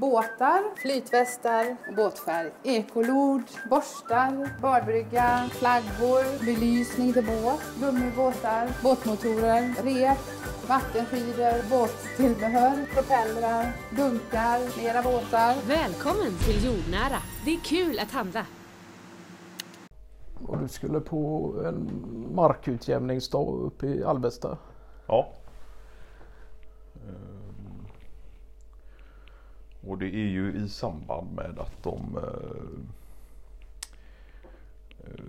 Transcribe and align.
Båtar, 0.00 0.62
flytvästar, 0.82 1.76
båtfärg, 1.96 2.50
ekolod, 2.64 3.42
borstar, 3.70 4.60
badbrygga, 4.62 5.48
flaggor, 5.50 6.44
belysning 6.44 7.12
till 7.12 7.26
båt, 7.26 7.62
gummibåtar, 7.80 8.68
båtmotorer, 8.82 9.74
rep, 9.82 10.18
vattenskidor, 10.68 11.70
båttillbehör, 11.70 12.86
propellrar, 12.94 13.72
dunkar, 13.96 14.68
flera 14.70 15.02
båtar. 15.02 15.54
Välkommen 15.68 16.32
till 16.44 16.64
Jordnära. 16.64 17.18
Det 17.44 17.50
är 17.54 17.60
kul 17.60 17.98
att 17.98 18.10
handla. 18.10 18.46
Och 20.46 20.58
du 20.58 20.68
skulle 20.68 21.00
på 21.00 21.54
en 21.66 21.90
markutjämningsdag 22.34 23.60
uppe 23.60 23.86
i 23.86 24.04
Alvesta. 24.04 24.58
Ja. 25.06 25.32
Ehm, 26.94 27.38
Och 29.88 29.97
det 29.97 29.97
är 30.08 30.28
ju 30.28 30.52
i 30.52 30.68
samband 30.68 31.34
med 31.34 31.58
att 31.58 31.82
de 31.82 32.16
eh, 32.16 32.70
eh, 35.04 35.24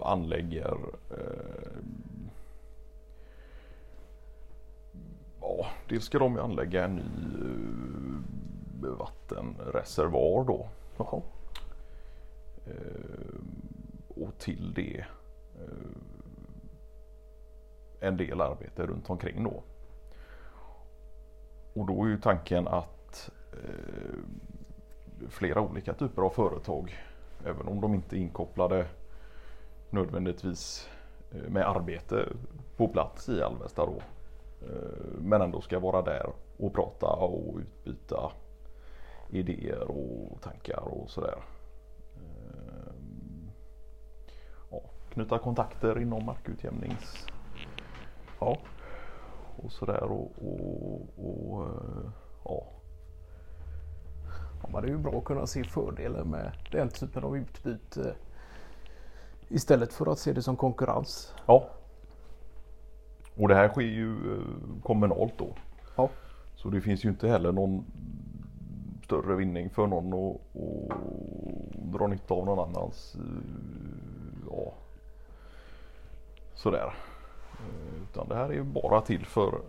anlägger 0.00 0.76
eh, 1.10 1.78
Ja, 5.40 5.66
dels 5.88 6.04
ska 6.04 6.18
de 6.18 6.38
anlägga 6.38 6.84
en 6.84 6.94
ny 8.82 8.88
vattenreservoar 8.88 10.44
då. 10.44 10.68
Jaha. 10.96 11.22
Och 14.08 14.38
till 14.38 14.72
det 14.74 15.04
en 18.00 18.16
del 18.16 18.40
arbete 18.40 18.86
runt 18.86 19.10
omkring 19.10 19.44
då. 19.44 19.62
Och 21.74 21.86
då 21.86 22.04
är 22.04 22.08
ju 22.08 22.20
tanken 22.20 22.68
att 22.68 22.97
Eh, 23.64 25.28
flera 25.28 25.60
olika 25.60 25.94
typer 25.94 26.22
av 26.22 26.30
företag, 26.30 26.96
även 27.44 27.68
om 27.68 27.80
de 27.80 27.94
inte 27.94 28.16
är 28.16 28.18
inkopplade 28.18 28.86
nödvändigtvis 29.90 30.88
eh, 31.32 31.50
med 31.50 31.68
arbete 31.68 32.28
på 32.76 32.88
plats 32.88 33.28
i 33.28 33.42
Alvesta 33.42 33.86
då. 33.86 34.02
Eh, 34.66 35.20
men 35.20 35.42
ändå 35.42 35.60
ska 35.60 35.78
vara 35.78 36.02
där 36.02 36.32
och 36.56 36.74
prata 36.74 37.06
och 37.06 37.58
utbyta 37.58 38.32
idéer 39.30 39.90
och 39.90 40.40
tankar 40.42 40.80
och 40.80 41.10
sådär. 41.10 41.38
Ja, 44.70 44.80
knyta 45.10 45.38
kontakter 45.38 46.00
inom 46.00 46.24
markutjämnings... 46.24 47.26
Ja. 48.40 48.58
Och 49.56 49.72
sådär 49.72 50.02
och, 50.02 50.32
och, 50.38 51.08
och 51.16 51.66
ja. 52.44 52.77
Ja, 54.62 54.80
det 54.80 54.86
är 54.86 54.90
ju 54.90 54.98
bra 54.98 55.18
att 55.18 55.24
kunna 55.24 55.46
se 55.46 55.64
fördelar 55.64 56.24
med 56.24 56.52
den 56.70 56.88
typen 56.88 57.24
av 57.24 57.36
utbyte 57.36 58.14
istället 59.48 59.92
för 59.92 60.12
att 60.12 60.18
se 60.18 60.32
det 60.32 60.42
som 60.42 60.56
konkurrens. 60.56 61.34
Ja. 61.46 61.68
Och 63.36 63.48
det 63.48 63.54
här 63.54 63.68
sker 63.68 63.82
ju 63.82 64.34
eh, 64.34 64.42
kommunalt 64.82 65.38
då. 65.38 65.48
Ja. 65.96 66.08
Så 66.56 66.68
det 66.68 66.80
finns 66.80 67.04
ju 67.04 67.08
inte 67.08 67.28
heller 67.28 67.52
någon 67.52 67.84
större 69.04 69.36
vinning 69.36 69.70
för 69.70 69.86
någon 69.86 70.12
att, 70.12 70.36
att 70.62 71.92
dra 71.92 72.06
nytta 72.06 72.34
av 72.34 72.46
någon 72.46 72.68
annans 72.68 73.14
eh, 73.14 73.22
ja, 74.50 74.72
sådär. 76.54 76.94
Eh, 77.52 78.02
Utan 78.02 78.28
det 78.28 78.34
här 78.34 78.48
är 78.48 78.54
ju 78.54 78.62
bara 78.62 79.00
till 79.00 79.26
för 79.26 79.60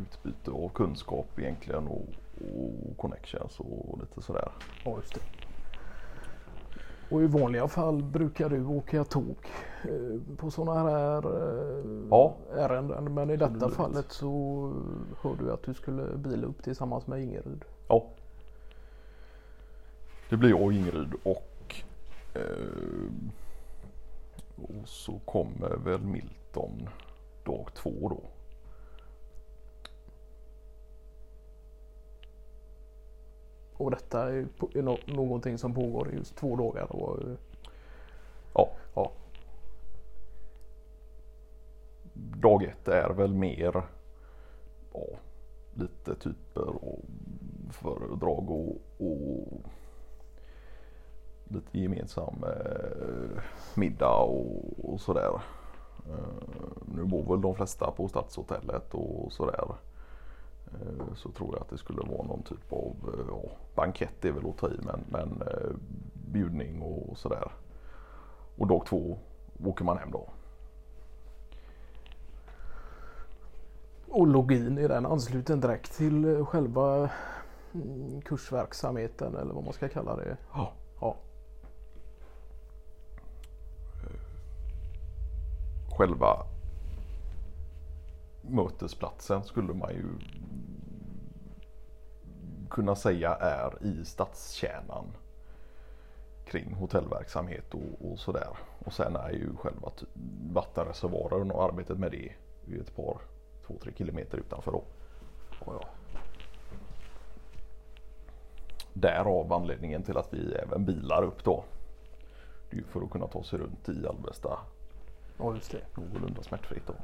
utbyte 0.00 0.50
av 0.50 0.68
kunskap 0.68 1.38
egentligen 1.38 1.86
och, 1.88 2.06
och 2.40 2.96
connections 2.98 3.60
och 3.60 3.98
lite 4.00 4.22
sådär. 4.22 4.52
Ja, 4.84 4.96
just 4.96 5.14
det. 5.14 5.20
Och 7.10 7.22
i 7.22 7.26
vanliga 7.26 7.68
fall 7.68 8.02
brukar 8.02 8.48
du 8.48 8.64
åka 8.66 9.04
tåg 9.04 9.36
eh, 9.84 10.36
på 10.36 10.50
sådana 10.50 10.90
här 10.90 11.18
eh, 11.18 11.84
Ja. 12.10 12.34
ärenden. 12.56 13.14
Men 13.14 13.30
i 13.30 13.36
detta 13.36 13.52
Absolut. 13.52 13.74
fallet 13.76 14.12
så 14.12 14.72
hörde 15.22 15.44
du 15.44 15.52
att 15.52 15.62
du 15.62 15.74
skulle 15.74 16.16
bila 16.16 16.46
upp 16.46 16.62
tillsammans 16.62 17.06
med 17.06 17.22
Ingerud. 17.22 17.64
Ja. 17.88 18.04
Det 20.30 20.36
blir 20.36 20.50
jag 20.50 20.62
och 20.62 20.72
Ingrid 20.72 21.12
och 21.22 21.74
eh, 22.34 23.10
och 24.56 24.88
så 24.88 25.18
kommer 25.24 25.76
väl 25.84 26.00
Milton 26.00 26.88
dag 27.44 27.66
två 27.74 28.08
då. 28.08 28.20
Och 33.76 33.90
detta 33.90 34.32
är, 34.32 34.46
någonting 35.16 35.58
som 35.58 35.74
pågår 35.74 36.12
i 36.12 36.16
just 36.16 36.36
två 36.36 36.56
dagar. 36.56 36.92
Och, 36.92 37.22
eh, 37.22 37.36
Ja, 38.54 38.70
ja. 38.94 39.12
dag 42.14 42.62
ett 42.64 42.88
är 42.88 43.10
väl 43.10 43.34
mer 43.34 43.82
ja, 44.92 45.00
lite 45.74 46.14
typer 46.14 46.84
och 46.84 47.00
föredrag 47.70 48.50
och, 48.50 48.76
och 48.98 49.60
lite 51.44 51.78
gemensam 51.78 52.44
eh, 52.44 53.42
middag 53.74 54.18
och, 54.18 54.92
och 54.92 55.00
sådär. 55.00 55.40
Eh, 56.08 56.48
nu 56.94 57.04
bor 57.04 57.22
väl 57.22 57.40
de 57.40 57.54
flesta 57.54 57.90
på 57.90 58.08
Stadshotellet 58.08 58.94
och 58.94 59.32
sådär. 59.32 59.64
Eh, 60.74 61.14
så 61.14 61.30
tror 61.30 61.54
jag 61.54 61.62
att 61.62 61.68
det 61.68 61.78
skulle 61.78 62.02
vara 62.02 62.26
någon 62.26 62.42
typ 62.42 62.72
av 62.72 62.96
eh, 63.14 63.24
ja, 63.28 63.50
bankett 63.74 64.24
är 64.24 64.32
väl 64.32 64.48
att 64.48 64.58
ta 64.58 64.68
i 64.68 64.78
men, 64.82 65.04
men 65.08 65.42
eh, 65.42 65.70
bjudning 66.14 66.82
och 66.82 67.18
sådär. 67.18 67.52
Och 68.56 68.66
dag 68.66 68.86
två 68.86 69.18
åker 69.64 69.84
man 69.84 69.98
hem 69.98 70.10
då. 70.10 70.28
och 74.14 74.26
login 74.26 74.78
är 74.78 74.88
den 74.88 75.06
ansluten 75.06 75.60
direkt 75.60 75.96
till 75.96 76.44
själva 76.44 77.10
mm, 77.74 78.20
kursverksamheten 78.20 79.36
eller 79.36 79.54
vad 79.54 79.64
man 79.64 79.72
ska 79.72 79.88
kalla 79.88 80.16
det. 80.16 80.36
Ja. 80.52 80.72
Ja. 81.00 81.16
själva 85.98 86.46
mötesplatsen 88.42 89.44
skulle 89.44 89.74
man 89.74 89.90
ju 89.90 90.04
kunna 92.74 92.96
säga 92.96 93.34
är 93.34 93.86
i 93.86 94.04
stadskärnan 94.04 95.16
kring 96.44 96.74
hotellverksamhet 96.74 97.74
och, 97.74 98.10
och 98.10 98.18
sådär. 98.18 98.48
Och 98.78 98.92
sen 98.92 99.16
är 99.16 99.30
ju 99.30 99.56
själva 99.56 99.90
vattenreservoaren 100.52 101.50
och 101.50 101.64
arbetet 101.64 101.98
med 101.98 102.10
det 102.10 102.32
är 102.74 102.80
ett 102.80 102.96
par, 102.96 103.18
två, 103.66 103.74
tre 103.82 103.92
kilometer 103.96 104.38
utanför 104.38 104.72
då. 104.72 104.84
Ja, 105.66 105.72
ja. 105.80 105.88
Därav 108.92 109.52
anledningen 109.52 110.02
till 110.02 110.16
att 110.16 110.34
vi 110.34 110.54
även 110.54 110.84
bilar 110.84 111.22
upp 111.22 111.44
då. 111.44 111.64
Det 112.70 112.76
är 112.76 112.80
ju 112.80 112.86
för 112.86 113.02
att 113.02 113.10
kunna 113.10 113.26
ta 113.26 113.42
sig 113.42 113.58
runt 113.58 113.88
i 113.88 114.06
Alvesta 114.06 114.58
ja, 115.38 115.56
någorlunda 115.96 116.42
smärtfritt 116.42 116.86
då. 116.86 116.94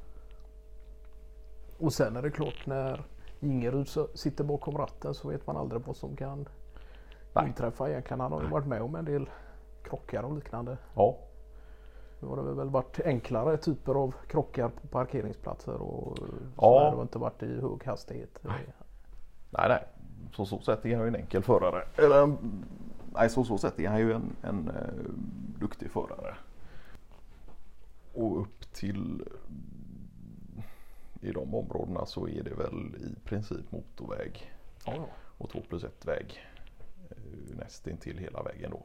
Och 1.79 1.93
sen 1.93 2.17
är 2.17 2.23
det 2.23 2.31
klart 2.31 2.67
när 2.67 3.05
Ingerud 3.41 3.89
sitter 4.15 4.45
bakom 4.45 4.79
ratten 4.79 5.15
så 5.15 5.29
vet 5.29 5.47
man 5.47 5.57
aldrig 5.57 5.83
vad 5.87 5.97
som 5.97 6.17
kan 6.17 6.49
Nej. 7.33 7.47
inträffa 7.47 7.91
egentligen. 7.91 8.21
Han 8.21 8.33
har 8.33 8.43
ju 8.43 8.49
varit 8.49 8.67
med 8.67 8.83
om 8.83 8.95
en 8.95 9.05
del 9.05 9.31
krockar 9.83 10.23
och 10.23 10.35
liknande. 10.35 10.77
Ja, 10.95 11.17
Nu 12.21 12.29
har 12.29 12.37
det 12.37 12.53
väl 12.53 12.71
varit 12.71 13.01
enklare 13.05 13.57
typer 13.57 13.95
av 13.95 14.15
krockar 14.29 14.69
på 14.69 14.87
parkeringsplatser 14.87 15.75
och 15.75 16.19
så 16.19 16.25
Ja. 16.57 16.91
Det 16.91 16.97
har 16.97 17.03
inte 17.03 17.19
varit 17.19 17.43
i 17.43 17.61
hög 17.61 17.85
hastighet. 17.85 18.39
Nej, 19.51 19.69
nej. 19.69 19.85
Så 20.33 20.47
så 20.47 20.59
sätt 20.61 20.87
är 20.87 20.97
han 20.97 21.05
ju 21.05 21.09
en 21.09 21.15
enkel 21.17 21.43
förare. 21.43 21.83
Eller, 21.97 22.37
nej, 23.15 23.31
så 23.31 23.45
så 23.45 23.59
sätt 23.59 23.79
är 23.81 23.89
han 23.89 23.99
ju 23.99 24.13
en, 24.13 24.37
en 24.43 24.69
eh, 24.69 25.11
duktig 25.61 25.91
förare. 25.91 26.35
Och 28.15 28.41
upp 28.41 28.73
till 28.73 29.25
i 31.21 31.33
de 31.33 31.55
områdena 31.55 32.07
så 32.07 32.29
är 32.29 32.43
det 32.43 32.55
väl 32.55 32.95
i 32.97 33.29
princip 33.29 33.73
motorväg 33.73 34.53
Ja, 34.87 34.93
ja. 34.97 35.07
och 35.39 35.51
2 35.51 35.61
plus 35.69 35.85
1 35.85 36.07
väg 36.07 36.41
eh, 37.11 37.57
nästintill 37.57 38.19
hela 38.19 38.43
vägen 38.43 38.71
då. 38.71 38.83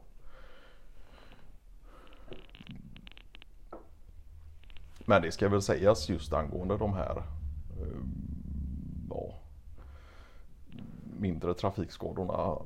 Men 5.08 5.22
det 5.22 5.32
ska 5.32 5.48
väl 5.48 5.62
sägas 5.62 6.08
just 6.08 6.32
angående 6.32 6.76
de 6.76 6.92
här 6.92 7.16
eh, 7.80 7.98
ja, 9.10 9.34
mindre 11.20 11.54
trafikskadorna 11.54 12.58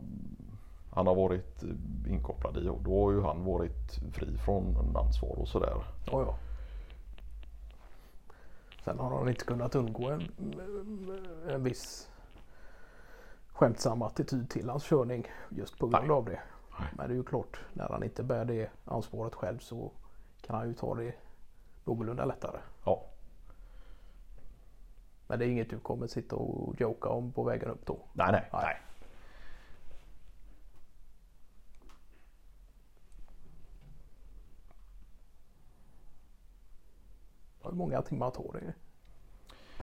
han 0.90 1.06
har 1.06 1.14
varit 1.14 1.62
eh, 1.62 2.12
inkopplad 2.12 2.56
i 2.56 2.68
och 2.68 2.82
då 2.82 3.04
har 3.04 3.12
ju 3.12 3.22
han 3.22 3.44
varit 3.44 4.00
fri 4.12 4.36
från 4.36 4.96
ansvar 4.96 5.38
och 5.38 5.48
sådär. 5.48 5.84
ja, 6.06 6.22
ja. 6.22 6.36
Sen 8.90 8.98
har 8.98 9.18
han 9.18 9.28
inte 9.28 9.44
kunnat 9.44 9.74
undgå 9.74 10.10
en, 10.10 10.22
en 11.48 11.62
viss 11.62 12.10
skämtsam 13.52 14.02
attityd 14.02 14.50
till 14.50 14.68
hans 14.68 14.84
körning 14.84 15.26
just 15.48 15.78
på 15.78 15.86
grund 15.86 16.06
Nej. 16.06 16.16
av 16.16 16.24
det. 16.24 16.40
Nej. 16.78 16.88
Men 16.96 17.08
det 17.08 17.14
är 17.14 17.16
ju 17.16 17.24
klart, 17.24 17.60
när 17.72 17.88
han 17.88 18.02
inte 18.02 18.22
bär 18.22 18.44
det 18.44 18.70
ansvaret 18.84 19.34
själv 19.34 19.58
så 19.58 19.92
kan 20.40 20.56
han 20.56 20.68
ju 20.68 20.74
ta 20.74 20.94
det 20.94 21.14
någorlunda 21.84 22.24
lättare. 22.24 22.60
Ja. 22.84 23.02
Men 25.26 25.38
det 25.38 25.46
är 25.46 25.48
inget 25.48 25.70
du 25.70 25.78
kommer 25.78 26.06
sitta 26.06 26.36
och 26.36 26.80
joka 26.80 27.08
om 27.08 27.32
på 27.32 27.42
vägen 27.42 27.68
upp 27.68 27.86
då? 27.86 27.98
Nej, 28.12 28.32
nej, 28.32 28.48
Nej. 28.52 28.80
Många 37.80 38.02
timmar 38.02 38.30
tar 38.30 38.52
det? 38.60 38.74